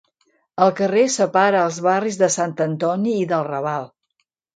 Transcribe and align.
El 0.63 0.71
carrer 0.77 1.03
separa 1.15 1.59
els 1.65 1.77
barris 1.87 2.17
de 2.21 2.29
Sant 2.37 2.55
Antoni 2.67 3.13
i 3.27 3.29
del 3.33 3.47
Raval. 3.49 3.87